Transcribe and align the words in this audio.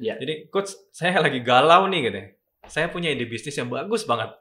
Ya. 0.00 0.16
Jadi 0.16 0.48
coach, 0.48 0.72
saya 0.96 1.20
lagi 1.20 1.44
galau 1.44 1.84
nih 1.92 2.08
gitu. 2.08 2.16
ya. 2.16 2.26
Saya 2.64 2.86
punya 2.88 3.12
ide 3.12 3.28
bisnis 3.28 3.52
yang 3.60 3.68
bagus 3.68 4.08
banget. 4.08 4.32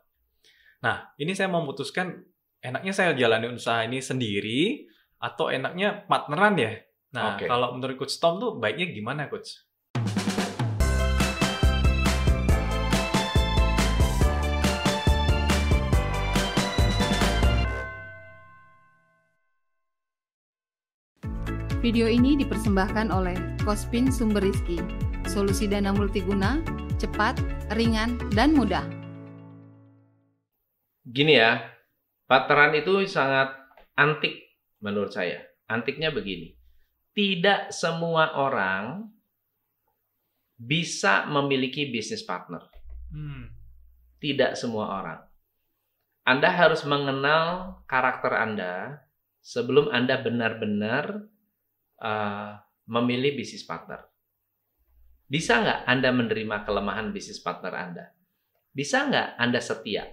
Nah, 0.80 1.12
ini 1.20 1.36
saya 1.36 1.52
mau 1.52 1.60
memutuskan 1.60 2.24
enaknya 2.64 2.96
saya 2.96 3.12
jalani 3.12 3.52
usaha 3.52 3.84
ini 3.84 4.00
sendiri 4.00 4.88
atau 5.20 5.52
enaknya 5.52 6.08
partneran 6.08 6.56
ya. 6.56 6.80
Nah, 7.12 7.36
Oke. 7.36 7.52
kalau 7.52 7.76
menurut 7.76 8.00
coach 8.00 8.16
Tom 8.24 8.40
tuh 8.40 8.56
baiknya 8.56 8.88
gimana 8.96 9.28
coach? 9.28 9.68
Video 21.80 22.12
ini 22.12 22.36
dipersembahkan 22.36 23.08
oleh 23.08 23.36
Kospin 23.64 24.12
Sumber 24.12 24.44
Rizki, 24.44 25.09
solusi 25.40 25.72
dana 25.72 25.96
multiguna, 25.96 26.60
cepat, 27.00 27.40
ringan, 27.72 28.20
dan 28.36 28.52
mudah. 28.52 28.84
Gini 31.08 31.40
ya, 31.40 31.64
partneran 32.28 32.76
itu 32.76 33.08
sangat 33.08 33.56
antik 33.96 34.36
menurut 34.84 35.16
saya. 35.16 35.40
Antiknya 35.72 36.12
begini. 36.12 36.60
Tidak 37.16 37.72
semua 37.72 38.36
orang 38.36 39.08
bisa 40.60 41.24
memiliki 41.32 41.88
bisnis 41.88 42.28
partner. 42.28 42.68
Hmm. 43.08 43.48
Tidak 44.20 44.60
semua 44.60 45.00
orang. 45.00 45.24
Anda 46.28 46.52
harus 46.52 46.84
mengenal 46.84 47.80
karakter 47.88 48.36
Anda 48.36 49.08
sebelum 49.40 49.88
Anda 49.88 50.20
benar-benar 50.20 51.32
uh, 52.04 52.60
memilih 52.92 53.40
bisnis 53.40 53.64
partner. 53.64 54.04
Bisa 55.30 55.62
nggak 55.62 55.86
Anda 55.86 56.10
menerima 56.10 56.66
kelemahan 56.66 57.14
bisnis 57.14 57.38
partner 57.38 57.74
Anda? 57.78 58.06
Bisa 58.74 59.06
nggak 59.06 59.38
Anda 59.38 59.60
setia? 59.62 60.10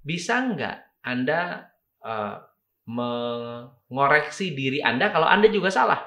Bisa 0.00 0.38
nggak 0.38 1.02
Anda 1.02 1.68
uh, 2.06 2.38
mengoreksi 2.86 4.54
diri 4.54 4.78
Anda 4.78 5.10
kalau 5.10 5.26
Anda 5.26 5.50
juga 5.50 5.74
salah? 5.74 6.00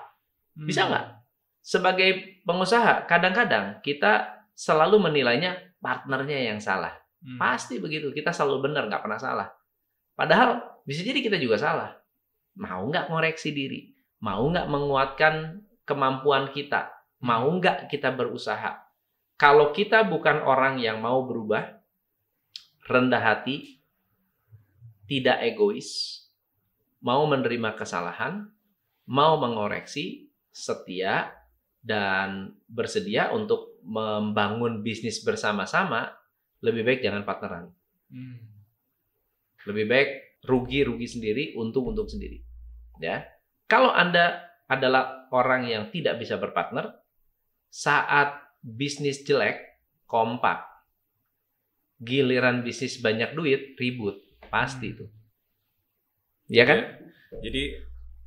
Bisa 0.56 0.88
Hmm. 0.88 0.90
nggak? 0.95 1.06
Sebagai 1.62 2.09
pengusaha, 2.48 3.03
kadang-kadang 3.06 3.84
kita 3.84 4.42
selalu 4.56 5.12
menilainya 5.12 5.75
partnernya 5.84 6.48
yang 6.50 6.64
salah. 6.64 6.95
Hmm. 7.20 7.36
Pasti 7.38 7.78
begitu. 7.78 8.09
Kita 8.16 8.31
selalu 8.31 8.72
benar, 8.72 8.88
nggak 8.88 9.03
pernah 9.03 9.20
salah. 9.20 9.48
Padahal 10.18 10.81
bisa 10.88 11.03
jadi 11.06 11.20
kita 11.22 11.38
juga 11.38 11.59
salah. 11.59 11.94
Mau 12.58 12.90
nggak 12.90 13.12
ngoreksi 13.12 13.53
diri? 13.53 13.94
Mau 14.23 14.50
nggak 14.50 14.66
menguatkan 14.66 15.62
kemampuan 15.86 16.50
kita? 16.50 16.97
Mau 17.23 17.48
nggak 17.58 17.90
kita 17.90 18.14
berusaha? 18.14 18.88
Kalau 19.38 19.70
kita 19.70 20.06
bukan 20.06 20.42
orang 20.42 20.82
yang 20.82 21.02
mau 21.02 21.26
berubah, 21.26 21.78
rendah 22.90 23.22
hati, 23.22 23.82
tidak 25.06 25.42
egois, 25.46 26.22
mau 27.02 27.24
menerima 27.30 27.78
kesalahan, 27.78 28.50
mau 29.08 29.38
mengoreksi, 29.38 30.30
setia, 30.50 31.32
dan 31.86 32.58
bersedia 32.68 33.31
untuk 33.31 33.80
membangun 33.86 34.84
bisnis 34.84 35.24
bersama-sama, 35.24 36.12
lebih 36.59 36.84
baik 36.84 37.00
jangan 37.06 37.24
partneran. 37.24 37.66
Hmm. 38.12 38.42
Lebih 39.64 39.86
baik 39.88 40.09
rugi-rugi 40.44 41.08
sendiri, 41.08 41.44
untung-untung 41.56 42.09
sendiri. 42.09 42.44
Ya. 43.00 43.24
Kalau 43.70 43.92
Anda 43.94 44.48
adalah 44.68 45.31
orang 45.31 45.68
yang 45.72 45.88
tidak 45.94 46.20
bisa 46.20 46.36
berpartner, 46.36 46.92
saat 47.68 48.36
bisnis 48.60 49.22
jelek, 49.22 49.62
kompak. 50.04 50.64
Giliran 51.98 52.62
bisnis 52.62 53.02
banyak 53.02 53.34
duit, 53.34 53.74
ribut. 53.76 54.22
Pasti 54.48 54.94
itu. 54.94 55.06
Ya 56.47 56.64
kan? 56.64 56.96
Jadi 57.41 57.75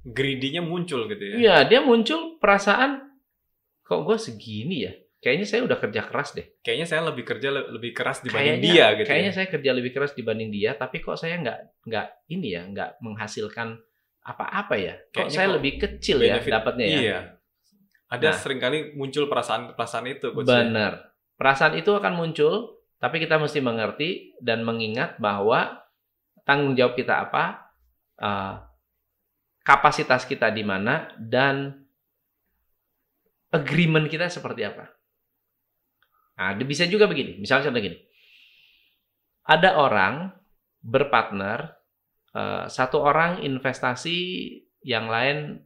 greedy-nya 0.02 0.60
muncul 0.60 1.06
gitu 1.06 1.22
ya. 1.24 1.34
Iya, 1.38 1.56
dia 1.68 1.80
muncul 1.80 2.36
perasaan 2.36 3.08
kok 3.80 4.00
gue 4.04 4.16
segini 4.18 4.86
ya. 4.86 4.92
Kayaknya 5.20 5.46
saya 5.46 5.60
udah 5.68 5.76
kerja 5.76 6.00
keras 6.08 6.32
deh. 6.32 6.46
Kayaknya 6.64 6.86
saya 6.88 7.00
lebih 7.12 7.24
kerja 7.28 7.48
le- 7.52 7.68
lebih 7.76 7.92
keras 7.92 8.24
dibanding 8.24 8.56
Kayaknya, 8.56 8.72
dia 8.72 8.86
gitu. 8.96 9.08
kayaknya 9.12 9.32
ya. 9.32 9.36
saya 9.36 9.46
kerja 9.52 9.70
lebih 9.76 9.92
keras 9.92 10.12
dibanding 10.16 10.48
dia, 10.48 10.70
tapi 10.72 10.96
kok 11.04 11.20
saya 11.20 11.36
nggak 11.36 11.58
nggak 11.84 12.06
ini 12.32 12.48
ya, 12.56 12.62
nggak 12.64 12.90
menghasilkan 13.04 13.76
apa-apa 14.24 14.74
ya. 14.80 14.94
Kok 14.96 15.12
Kayaknya 15.12 15.36
saya 15.36 15.46
kok 15.46 15.54
lebih 15.60 15.72
kecil 15.76 16.16
benefit- 16.24 16.48
ya 16.48 16.56
dapatnya 16.56 16.86
ya. 16.88 16.98
Iya. 17.00 17.18
Ada 18.10 18.34
Nah. 18.34 18.38
sering 18.38 18.58
kali 18.58 18.78
muncul 18.98 19.30
perasaan-perasaan 19.30 20.06
itu 20.10 20.34
coach. 20.34 20.50
ya. 20.50 20.66
Benar. 20.66 20.92
Perasaan 21.38 21.78
itu 21.78 21.94
akan 21.94 22.18
muncul, 22.18 22.82
tapi 22.98 23.22
kita 23.22 23.38
mesti 23.38 23.62
mengerti 23.62 24.34
dan 24.42 24.66
mengingat 24.66 25.16
bahwa 25.22 25.78
tanggung 26.42 26.74
jawab 26.74 26.98
kita 26.98 27.30
apa, 27.30 27.70
eh, 28.18 28.54
kapasitas 29.62 30.26
kita 30.26 30.50
di 30.50 30.66
mana, 30.66 31.14
dan 31.16 31.86
agreement 33.54 34.10
kita 34.10 34.26
seperti 34.26 34.66
apa. 34.66 34.90
Nah, 36.36 36.56
bisa 36.60 36.88
juga 36.90 37.06
begini. 37.06 37.38
Misalnya 37.38 37.70
contoh 37.70 37.82
gini. 37.84 37.98
Ada 39.46 39.78
orang 39.78 40.34
berpartner, 40.82 41.78
eh, 42.34 42.64
satu 42.66 43.00
orang 43.00 43.44
investasi, 43.46 44.18
yang 44.80 45.12
lain 45.12 45.60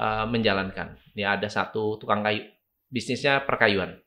eh, 0.00 0.26
menjalankan. 0.26 0.96
Ini 1.12 1.28
ada 1.28 1.48
satu 1.52 2.00
tukang 2.00 2.24
kayu, 2.24 2.48
bisnisnya 2.88 3.44
perkayuan. 3.44 4.00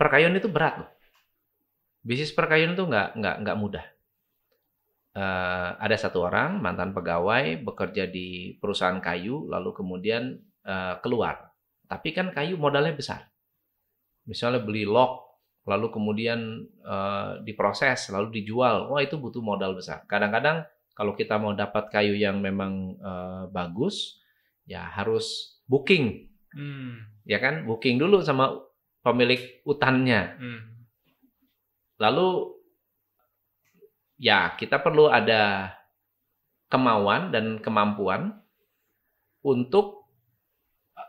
Perkayuan 0.00 0.32
itu 0.32 0.48
berat 0.48 0.80
loh. 0.80 0.90
Bisnis 2.00 2.32
perkayuan 2.32 2.72
itu 2.72 2.84
nggak 2.88 3.20
nggak 3.20 3.36
nggak 3.44 3.58
mudah. 3.60 3.84
Eh, 5.10 5.70
ada 5.76 5.96
satu 5.98 6.24
orang 6.24 6.62
mantan 6.62 6.96
pegawai 6.96 7.60
bekerja 7.66 8.06
di 8.08 8.56
perusahaan 8.56 9.02
kayu, 9.02 9.44
lalu 9.50 9.76
kemudian 9.76 10.38
eh, 10.64 10.94
keluar. 11.04 11.52
Tapi 11.90 12.14
kan 12.16 12.32
kayu 12.32 12.56
modalnya 12.56 12.94
besar. 12.96 13.28
Misalnya 14.24 14.62
beli 14.62 14.86
log, 14.86 15.20
lalu 15.66 15.90
kemudian 15.92 16.64
eh, 16.64 17.30
diproses, 17.44 18.08
lalu 18.14 18.40
dijual. 18.40 18.88
Wah 18.88 19.02
itu 19.04 19.18
butuh 19.20 19.42
modal 19.44 19.76
besar. 19.76 20.06
Kadang-kadang 20.08 20.64
kalau 20.94 21.16
kita 21.16 21.40
mau 21.40 21.54
dapat 21.56 21.88
kayu 21.88 22.14
yang 22.18 22.42
memang 22.42 22.96
eh, 23.00 23.44
bagus, 23.50 24.20
ya 24.68 24.84
harus 24.84 25.58
booking, 25.66 26.30
Hmm. 26.50 27.06
ya 27.22 27.38
kan? 27.38 27.62
Booking 27.62 28.02
dulu 28.02 28.22
sama 28.26 28.58
pemilik 29.06 29.62
hutannya. 29.62 30.20
Hmm. 30.34 30.60
Lalu 32.02 32.58
ya 34.18 34.58
kita 34.58 34.82
perlu 34.82 35.06
ada 35.06 35.72
kemauan 36.70 37.30
dan 37.30 37.62
kemampuan 37.62 38.34
untuk 39.46 40.10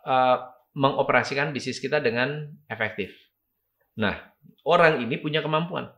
eh, 0.06 0.38
mengoperasikan 0.72 1.52
bisnis 1.52 1.84
kita 1.84 2.00
dengan 2.00 2.48
efektif. 2.72 3.12
Nah, 4.00 4.16
orang 4.64 5.04
ini 5.04 5.20
punya 5.20 5.44
kemampuan, 5.44 5.92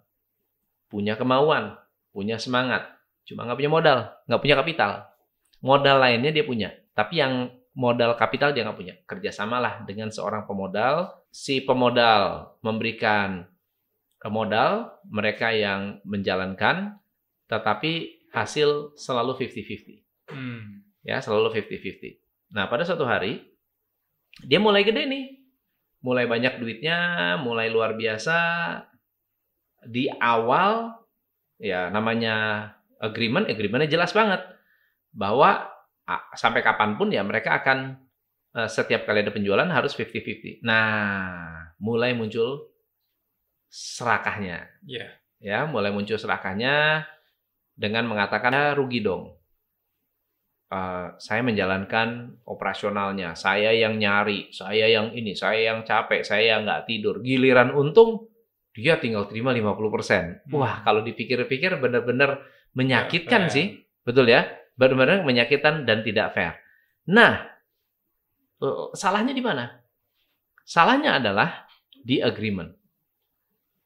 punya 0.89 1.13
kemauan, 1.13 1.77
punya 2.09 2.41
semangat, 2.41 2.89
cuma 3.23 3.47
nggak 3.47 3.59
punya 3.59 3.71
modal, 3.71 3.99
nggak 4.27 4.41
punya 4.41 4.55
kapital. 4.59 4.91
Modal 5.63 5.97
lainnya 6.03 6.31
dia 6.35 6.43
punya, 6.43 6.69
tapi 6.91 7.23
yang 7.23 7.49
modal 7.73 8.13
kapital 8.19 8.51
dia 8.53 8.67
nggak 8.67 8.77
punya. 8.77 8.95
Kerjasamalah 9.07 9.87
dengan 9.87 10.13
seorang 10.13 10.45
pemodal, 10.45 11.11
si 11.33 11.63
pemodal 11.63 12.53
memberikan 12.61 13.47
ke 14.21 14.27
modal, 14.31 14.93
mereka 15.07 15.51
yang 15.51 15.99
menjalankan, 16.07 16.99
tetapi 17.51 18.23
hasil 18.33 18.97
selalu 18.97 19.37
50-50 19.37 20.01
Hmm. 20.31 20.87
ya 21.03 21.19
selalu 21.19 21.51
50-50. 21.59 22.17
Nah 22.55 22.71
pada 22.71 22.87
suatu 22.87 23.03
hari 23.03 23.43
dia 24.47 24.57
mulai 24.57 24.87
gede 24.87 25.03
nih, 25.05 25.25
mulai 26.01 26.25
banyak 26.25 26.57
duitnya, 26.57 27.35
mulai 27.43 27.69
luar 27.69 27.93
biasa. 27.93 28.39
Di 29.83 30.07
awal 30.07 30.95
ya 31.59 31.91
namanya 31.91 32.71
agreement, 33.03 33.45
agreementnya 33.51 33.91
jelas 33.99 34.15
banget. 34.15 34.39
Bahwa 35.11 35.67
ah, 36.07 36.23
sampai 36.33 36.63
kapan 36.63 36.95
pun 36.95 37.11
ya 37.11 37.21
mereka 37.21 37.59
akan 37.59 37.99
eh, 38.55 38.69
setiap 38.71 39.03
kali 39.03 39.27
ada 39.27 39.35
penjualan 39.35 39.67
harus 39.67 39.91
50-50. 39.93 40.63
Nah 40.63 40.87
mulai 41.83 42.15
muncul 42.15 42.71
serakahnya. 43.67 44.71
Iya. 44.87 45.07
ya 45.43 45.67
mulai 45.67 45.91
muncul 45.91 46.15
serakahnya 46.15 47.03
dengan 47.75 48.07
mengatakan 48.07 48.55
"Ah, 48.55 48.71
rugi 48.71 49.03
dong. 49.03 49.35
Eh, 50.71 51.07
saya 51.19 51.41
menjalankan 51.43 52.39
operasionalnya. 52.47 53.35
Saya 53.35 53.75
yang 53.75 53.99
nyari 53.99 54.49
saya 54.55 54.87
yang 54.87 55.11
ini 55.11 55.35
saya 55.35 55.75
yang 55.75 55.83
capek 55.83 56.23
saya 56.23 56.57
yang 56.57 56.61
nggak 56.63 56.87
tidur. 56.87 57.19
Giliran 57.19 57.75
untung 57.75 58.33
dia 58.73 58.97
tinggal 58.97 59.29
terima 59.29 59.53
50% 59.53 60.49
wah 60.49 60.81
kalau 60.81 61.05
dipikir-pikir 61.05 61.77
benar-benar 61.77 62.41
menyakitkan 62.73 63.49
sih 63.49 63.85
betul 64.05 64.29
ya 64.29 64.45
benar-benar 64.77 65.21
menyakitkan 65.25 65.85
dan 65.85 66.01
tidak 66.01 66.33
fair 66.33 66.57
nah 67.05 67.45
eh, 68.61 68.85
salahnya 68.97 69.33
di 69.33 69.43
mana 69.43 69.83
Salahnya 70.63 71.19
adalah 71.19 71.67
di 71.91 72.23
agreement. 72.23 72.71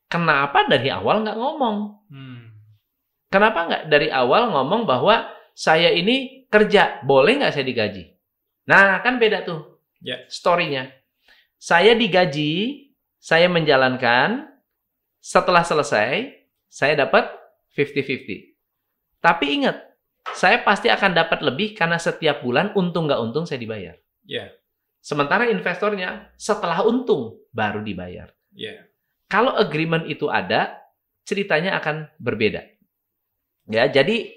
Kenapa 0.08 0.70
dari 0.70 0.88
awal 0.94 1.26
nggak 1.26 1.38
ngomong? 1.38 1.78
Hmm. 2.08 2.54
Kenapa 3.28 3.68
nggak 3.68 3.84
dari 3.92 4.08
awal 4.08 4.54
ngomong 4.54 4.88
bahwa 4.88 5.28
saya 5.58 5.92
ini 5.92 6.48
kerja, 6.48 7.04
boleh 7.04 7.42
nggak 7.44 7.52
saya 7.52 7.66
digaji? 7.66 8.14
Nah, 8.70 9.02
kan 9.04 9.20
beda 9.20 9.44
tuh 9.44 9.82
Ya. 10.00 10.22
story-nya. 10.30 10.94
Saya 11.58 11.98
digaji, 11.98 12.86
saya 13.18 13.50
menjalankan, 13.50 14.46
setelah 15.18 15.66
selesai, 15.66 16.46
saya 16.70 16.94
dapat 16.94 17.26
50-50. 17.74 18.54
Tapi 19.22 19.62
ingat, 19.62 19.78
saya 20.36 20.62
pasti 20.62 20.92
akan 20.92 21.12
dapat 21.16 21.40
lebih 21.42 21.74
karena 21.74 21.98
setiap 21.98 22.44
bulan 22.44 22.76
untung 22.76 23.08
nggak 23.08 23.22
untung 23.22 23.48
saya 23.48 23.62
dibayar. 23.62 23.96
Ya. 24.28 24.52
Sementara 25.00 25.48
investornya 25.48 26.34
setelah 26.36 26.84
untung 26.84 27.40
baru 27.56 27.80
dibayar. 27.80 28.34
Ya. 28.52 28.88
Kalau 29.32 29.56
agreement 29.56 30.08
itu 30.08 30.28
ada, 30.28 30.80
ceritanya 31.28 31.80
akan 31.80 32.12
berbeda. 32.20 32.64
Ya, 33.68 33.88
jadi 33.92 34.32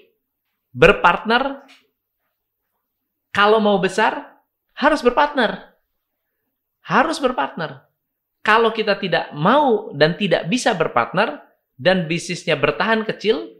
berpartner 0.75 1.63
kalau 3.31 3.63
mau 3.63 3.79
besar 3.79 4.43
harus 4.75 4.99
berpartner. 4.99 5.71
Harus 6.83 7.19
berpartner. 7.19 7.87
Kalau 8.43 8.75
kita 8.75 8.99
tidak 8.99 9.31
mau 9.37 9.93
dan 9.95 10.19
tidak 10.19 10.49
bisa 10.51 10.75
berpartner 10.75 11.39
dan 11.79 12.09
bisnisnya 12.09 12.59
bertahan 12.59 13.07
kecil, 13.07 13.50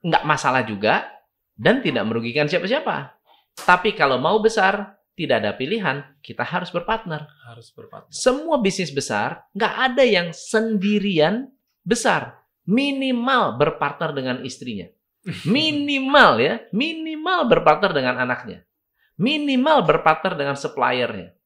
nggak 0.00 0.24
masalah 0.24 0.64
juga 0.64 1.08
dan 1.56 1.84
tidak 1.84 2.08
merugikan 2.08 2.48
siapa-siapa. 2.48 3.20
Tapi 3.52 3.92
kalau 3.92 4.16
mau 4.16 4.40
besar, 4.40 4.96
tidak 5.12 5.44
ada 5.44 5.52
pilihan, 5.52 6.00
kita 6.24 6.40
harus 6.40 6.72
berpartner. 6.72 7.28
Harus 7.44 7.68
berpartner. 7.76 8.08
Semua 8.08 8.56
bisnis 8.56 8.88
besar, 8.88 9.44
nggak 9.52 9.74
ada 9.92 10.04
yang 10.06 10.32
sendirian 10.32 11.52
besar. 11.84 12.40
Minimal 12.64 13.60
berpartner 13.60 14.16
dengan 14.16 14.40
istrinya. 14.40 14.88
Minimal 15.44 16.32
ya, 16.40 16.54
minimal 16.72 17.44
berpartner 17.44 17.92
dengan 17.92 18.16
anaknya. 18.24 18.64
Minimal 19.20 19.84
berpartner 19.84 20.32
dengan 20.32 20.56
suppliernya. 20.56 21.36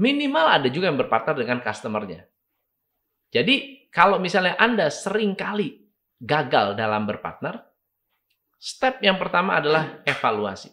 Minimal 0.00 0.46
ada 0.48 0.68
juga 0.72 0.88
yang 0.88 0.96
berpartner 0.96 1.36
dengan 1.36 1.60
customernya. 1.60 2.24
Jadi 3.28 3.86
kalau 3.92 4.16
misalnya 4.16 4.56
Anda 4.56 4.88
sering 4.88 5.36
kali 5.36 5.84
gagal 6.16 6.80
dalam 6.80 7.04
berpartner, 7.04 7.69
step 8.60 9.00
yang 9.00 9.16
pertama 9.16 9.56
adalah 9.56 10.04
evaluasi. 10.04 10.68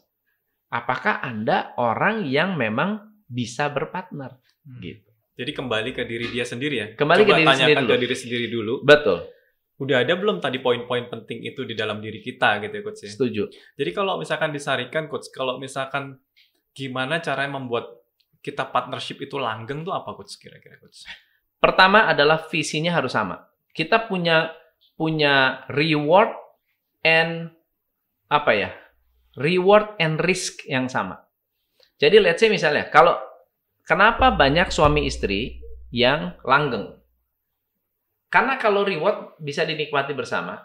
Apakah 0.68 1.24
Anda 1.24 1.72
orang 1.80 2.28
yang 2.28 2.60
memang 2.60 3.24
bisa 3.26 3.72
berpartner? 3.72 4.36
Hmm. 4.68 4.84
Gitu. 4.84 5.08
Jadi 5.38 5.52
kembali 5.56 5.96
ke 5.96 6.04
diri 6.04 6.28
dia 6.28 6.44
sendiri 6.44 6.76
ya. 6.76 6.88
Kembali 7.00 7.24
ke 7.24 7.32
Coba 7.32 7.40
diri 7.40 7.48
tanyakan 7.48 7.64
sendiri 7.64 7.80
ke 7.80 7.88
dulu. 7.88 8.04
diri 8.04 8.16
sendiri 8.18 8.46
dulu. 8.52 8.74
Betul, 8.84 9.20
Udah 9.78 10.02
ada 10.02 10.18
belum 10.18 10.42
tadi 10.42 10.58
poin-poin 10.58 11.06
penting 11.06 11.46
itu 11.46 11.62
di 11.62 11.78
dalam 11.78 12.02
diri 12.02 12.18
kita 12.18 12.58
gitu 12.66 12.82
ya 12.82 12.84
coach 12.84 13.06
ya. 13.06 13.10
setuju. 13.14 13.44
Jadi 13.78 13.92
kalau 13.94 14.18
misalkan 14.18 14.50
disarikan 14.50 15.06
coach, 15.06 15.30
kalau 15.30 15.62
misalkan 15.62 16.18
gimana 16.74 17.22
caranya 17.22 17.62
membuat 17.62 17.86
kita 18.42 18.66
partnership 18.74 19.22
itu 19.22 19.38
langgeng 19.38 19.86
tuh 19.86 19.94
apa 19.94 20.18
coach 20.18 20.42
kira-kira 20.42 20.82
coach? 20.82 21.06
Pertama 21.62 22.10
adalah 22.10 22.50
visinya 22.50 22.90
harus 22.98 23.14
sama. 23.14 23.46
Kita 23.70 24.10
punya 24.10 24.50
punya 24.98 25.62
reward 25.70 26.34
and 27.06 27.54
apa 28.28 28.52
ya? 28.54 28.70
Reward 29.38 29.96
and 30.02 30.20
risk 30.20 30.66
yang 30.68 30.92
sama. 30.92 31.22
Jadi 31.98 32.22
let's 32.22 32.42
say 32.42 32.50
misalnya 32.52 32.90
kalau 32.94 33.18
kenapa 33.86 34.34
banyak 34.34 34.70
suami 34.70 35.08
istri 35.08 35.62
yang 35.90 36.38
langgeng? 36.46 36.98
Karena 38.28 38.60
kalau 38.60 38.84
reward 38.84 39.40
bisa 39.40 39.64
dinikmati 39.64 40.12
bersama, 40.12 40.60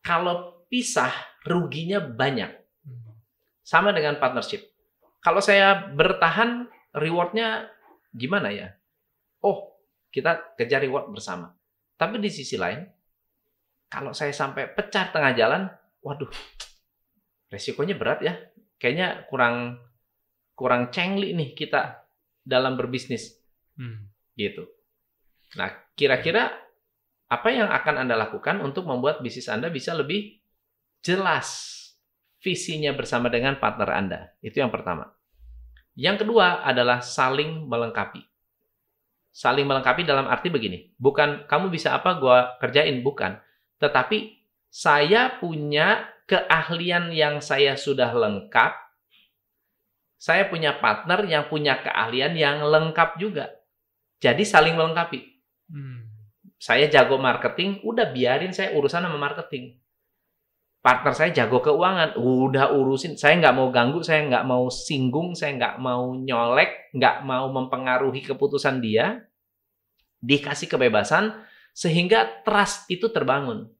kalau 0.00 0.62
pisah 0.70 1.10
ruginya 1.44 1.98
banyak. 1.98 2.54
Sama 3.66 3.90
dengan 3.90 4.18
partnership. 4.22 4.62
Kalau 5.20 5.42
saya 5.42 5.90
bertahan, 5.90 6.70
rewardnya 6.96 7.68
gimana 8.14 8.50
ya? 8.54 8.72
Oh, 9.42 9.74
kita 10.10 10.56
kejar 10.56 10.82
reward 10.82 11.12
bersama. 11.12 11.54
Tapi 11.98 12.16
di 12.18 12.30
sisi 12.32 12.56
lain, 12.56 12.82
kalau 13.90 14.14
saya 14.14 14.32
sampai 14.32 14.70
pecah 14.70 15.12
tengah 15.12 15.34
jalan, 15.36 15.68
waduh, 16.00 16.30
resikonya 17.50 17.98
berat 17.98 18.20
ya. 18.22 18.34
Kayaknya 18.80 19.28
kurang 19.28 19.76
kurang 20.56 20.88
cengli 20.94 21.36
nih 21.36 21.52
kita 21.52 22.06
dalam 22.40 22.76
berbisnis 22.80 23.36
Hmm. 23.80 24.12
gitu. 24.36 24.68
Nah, 25.56 25.72
kira-kira 25.96 26.52
apa 27.30 27.48
yang 27.48 27.70
akan 27.72 28.04
Anda 28.04 28.18
lakukan 28.18 28.60
untuk 28.60 28.84
membuat 28.84 29.24
bisnis 29.24 29.48
Anda 29.48 29.72
bisa 29.72 29.96
lebih 29.96 30.36
jelas 31.00 31.78
visinya 32.44 32.92
bersama 32.92 33.32
dengan 33.32 33.56
partner 33.56 33.88
Anda? 33.88 34.20
Itu 34.44 34.60
yang 34.60 34.68
pertama. 34.68 35.08
Yang 35.96 36.26
kedua 36.26 36.60
adalah 36.60 37.00
saling 37.00 37.66
melengkapi. 37.66 38.20
Saling 39.30 39.64
melengkapi 39.64 40.02
dalam 40.02 40.26
arti 40.26 40.50
begini, 40.50 40.90
bukan 40.98 41.46
kamu 41.46 41.70
bisa 41.70 41.94
apa 41.94 42.18
gua 42.18 42.58
kerjain, 42.58 43.00
bukan. 43.00 43.38
Tetapi 43.78 44.42
saya 44.68 45.38
punya 45.38 46.04
keahlian 46.30 47.10
yang 47.10 47.42
saya 47.42 47.74
sudah 47.74 48.14
lengkap. 48.14 48.78
Saya 50.14 50.46
punya 50.46 50.78
partner 50.78 51.26
yang 51.26 51.50
punya 51.50 51.82
keahlian 51.82 52.38
yang 52.38 52.62
lengkap 52.62 53.18
juga. 53.18 53.50
Jadi 54.22 54.46
saling 54.46 54.78
melengkapi 54.78 55.26
Hmm. 55.70 56.02
saya 56.58 56.90
jago 56.90 57.14
marketing, 57.14 57.78
udah 57.86 58.10
biarin 58.10 58.50
saya 58.50 58.74
urusan 58.74 59.06
sama 59.06 59.14
marketing. 59.14 59.78
Partner 60.82 61.14
saya 61.14 61.30
jago 61.30 61.62
keuangan, 61.62 62.18
udah 62.18 62.74
urusin. 62.74 63.14
Saya 63.14 63.38
nggak 63.38 63.54
mau 63.54 63.70
ganggu, 63.70 64.02
saya 64.02 64.26
nggak 64.26 64.44
mau 64.50 64.66
singgung, 64.66 65.38
saya 65.38 65.54
nggak 65.54 65.78
mau 65.78 66.10
nyolek, 66.18 66.90
nggak 66.90 67.22
mau 67.22 67.54
mempengaruhi 67.54 68.26
keputusan 68.26 68.82
dia. 68.82 69.22
Dikasih 70.18 70.66
kebebasan, 70.66 71.38
sehingga 71.70 72.42
trust 72.42 72.90
itu 72.90 73.06
terbangun. 73.14 73.70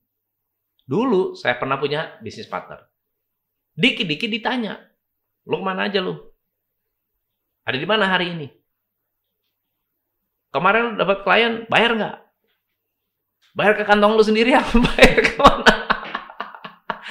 Dulu 0.87 1.37
saya 1.37 1.57
pernah 1.57 1.81
punya 1.81 2.19
bisnis 2.21 2.49
partner. 2.49 2.87
Dikit-dikit 3.75 4.29
ditanya, 4.29 4.77
lu 5.47 5.61
ke 5.61 5.65
mana 5.65 5.89
aja 5.89 6.03
lu? 6.03 6.19
Ada 7.65 7.77
di 7.79 7.87
mana 7.87 8.11
hari 8.11 8.35
ini? 8.35 8.49
Kemarin 10.51 10.93
lu 10.93 10.93
dapat 10.99 11.23
klien, 11.23 11.65
bayar 11.71 11.95
nggak? 11.95 12.17
Bayar 13.55 13.73
ke 13.79 13.85
kantong 13.87 14.19
lu 14.19 14.25
sendiri 14.27 14.55
apa 14.55 14.75
bayar 14.95 15.19
ke 15.23 15.35
mana? 15.39 15.75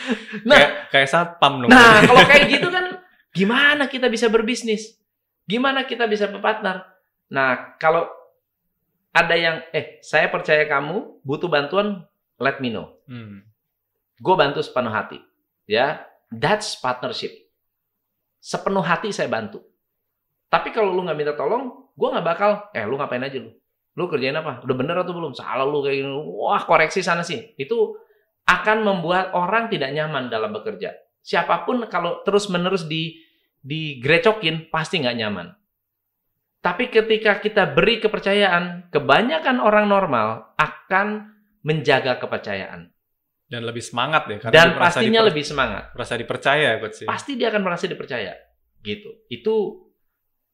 nah, 0.48 0.56
kayak 0.56 0.72
kayak 0.92 1.10
satpam 1.10 1.64
dong. 1.64 1.70
nah 1.72 2.02
kalau 2.10 2.24
kayak 2.28 2.48
gitu 2.48 2.68
kan 2.72 2.86
gimana 3.32 3.88
kita 3.88 4.12
bisa 4.12 4.28
berbisnis? 4.28 5.00
Gimana 5.50 5.90
kita 5.90 6.06
bisa 6.06 6.30
berpartner? 6.30 6.86
Nah, 7.34 7.78
kalau 7.82 8.06
ada 9.10 9.34
yang 9.34 9.66
eh 9.74 9.98
saya 10.06 10.30
percaya 10.30 10.70
kamu 10.70 11.26
butuh 11.26 11.50
bantuan, 11.50 12.06
let 12.38 12.62
me 12.62 12.70
know. 12.70 12.94
Hmm. 13.10 13.49
Gue 14.20 14.36
bantu 14.36 14.60
sepenuh 14.60 14.92
hati. 14.92 15.18
Ya, 15.64 16.04
that's 16.28 16.76
partnership. 16.76 17.32
Sepenuh 18.44 18.84
hati 18.84 19.16
saya 19.16 19.32
bantu. 19.32 19.64
Tapi 20.52 20.76
kalau 20.76 20.92
lu 20.92 21.08
nggak 21.08 21.18
minta 21.18 21.34
tolong, 21.40 21.92
gue 21.96 22.08
nggak 22.10 22.26
bakal, 22.26 22.52
eh 22.76 22.84
lu 22.84 23.00
ngapain 23.00 23.24
aja 23.24 23.40
lu? 23.40 23.52
Lu 23.96 24.12
kerjain 24.12 24.36
apa? 24.36 24.64
Udah 24.64 24.76
bener 24.76 24.96
atau 25.00 25.16
belum? 25.16 25.32
Salah 25.36 25.64
lu 25.64 25.80
kayak 25.84 26.04
gini. 26.04 26.12
Wah, 26.12 26.64
koreksi 26.68 27.00
sana 27.00 27.24
sih. 27.24 27.56
Itu 27.56 27.96
akan 28.48 28.84
membuat 28.84 29.32
orang 29.36 29.70
tidak 29.72 29.92
nyaman 29.94 30.28
dalam 30.28 30.52
bekerja. 30.52 30.96
Siapa 31.20 31.68
pun 31.68 31.86
kalau 31.92 32.26
terus-menerus 32.26 32.88
di 32.90 33.20
digrecokin 33.60 34.72
pasti 34.72 35.04
nggak 35.04 35.18
nyaman. 35.20 35.48
Tapi 36.60 36.92
ketika 36.92 37.40
kita 37.40 37.72
beri 37.72 38.04
kepercayaan, 38.04 38.92
kebanyakan 38.92 39.64
orang 39.64 39.88
normal 39.88 40.56
akan 40.60 41.32
menjaga 41.64 42.20
kepercayaan 42.20 42.92
Dan 43.50 43.66
lebih 43.66 43.82
semangat 43.82 44.30
ya 44.30 44.38
karena 44.38 44.54
dan 44.54 44.68
pastinya 44.78 45.22
lebih 45.26 45.42
semangat. 45.42 45.90
merasa 45.98 46.14
dipercaya 46.14 46.78
ya 46.78 46.78
coach. 46.78 47.02
ya. 47.02 47.08
Pasti 47.10 47.34
dia 47.34 47.50
akan 47.50 47.62
merasa 47.66 47.90
dipercaya, 47.90 48.38
gitu. 48.86 49.26
Itu 49.26 49.56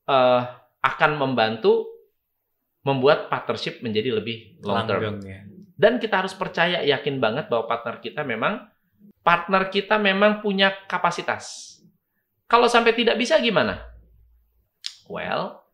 eh, 0.07 0.41
akan 0.79 1.11
membantu 1.19 1.91
membuat 2.87 3.27
partnership 3.27 3.83
menjadi 3.83 4.15
lebih 4.15 4.63
long 4.63 4.87
term. 4.87 5.01
Langgeng 5.03 5.19
ya. 5.27 5.39
Dan 5.75 5.99
kita 5.99 6.23
harus 6.23 6.31
percaya, 6.31 6.79
yakin 6.87 7.19
banget 7.19 7.51
bahwa 7.51 7.67
partner 7.67 7.99
kita 7.99 8.23
memang 8.23 8.63
partner 9.25 9.67
kita 9.67 9.99
memang 9.99 10.39
punya 10.39 10.71
kapasitas. 10.87 11.75
Kalau 12.47 12.71
sampai 12.71 12.95
tidak 12.95 13.19
bisa 13.19 13.41
gimana? 13.43 13.81
Well, 15.09 15.65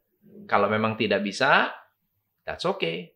kalau 0.48 0.72
memang 0.72 0.96
tidak 0.98 1.22
bisa, 1.22 1.70
that's 2.48 2.64
okay. 2.64 3.12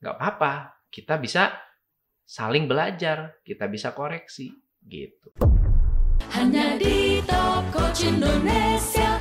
Nggak 0.00 0.16
apa-apa. 0.16 0.52
Kita 0.88 1.18
bisa 1.18 1.50
saling 2.24 2.64
belajar, 2.64 3.38
kita 3.44 3.68
bisa 3.68 3.92
koreksi, 3.92 4.50
gitu. 4.84 5.30
Hanya 6.32 6.80
di 6.80 7.20
Top 7.28 7.68
Coach 7.70 8.08
Indonesia 8.08 9.13